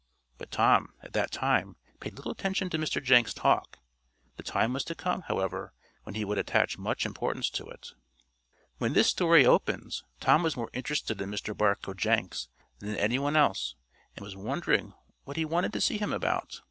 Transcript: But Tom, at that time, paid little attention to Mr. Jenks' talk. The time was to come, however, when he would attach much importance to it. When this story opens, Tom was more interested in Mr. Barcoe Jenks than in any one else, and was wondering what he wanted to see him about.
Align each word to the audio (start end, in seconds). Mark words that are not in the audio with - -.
But 0.39 0.49
Tom, 0.49 0.95
at 1.03 1.13
that 1.13 1.29
time, 1.29 1.75
paid 1.99 2.15
little 2.15 2.31
attention 2.31 2.71
to 2.71 2.79
Mr. 2.79 3.03
Jenks' 3.03 3.35
talk. 3.35 3.77
The 4.35 4.41
time 4.41 4.73
was 4.73 4.83
to 4.85 4.95
come, 4.95 5.21
however, 5.27 5.73
when 6.05 6.15
he 6.15 6.25
would 6.25 6.39
attach 6.39 6.79
much 6.79 7.05
importance 7.05 7.51
to 7.51 7.65
it. 7.67 7.89
When 8.79 8.93
this 8.93 9.05
story 9.09 9.45
opens, 9.45 10.03
Tom 10.19 10.41
was 10.41 10.57
more 10.57 10.71
interested 10.73 11.21
in 11.21 11.29
Mr. 11.29 11.55
Barcoe 11.55 11.93
Jenks 11.93 12.47
than 12.79 12.89
in 12.89 12.95
any 12.95 13.19
one 13.19 13.35
else, 13.35 13.75
and 14.15 14.23
was 14.25 14.35
wondering 14.35 14.95
what 15.25 15.37
he 15.37 15.45
wanted 15.45 15.71
to 15.73 15.81
see 15.81 15.99
him 15.99 16.13
about. 16.13 16.59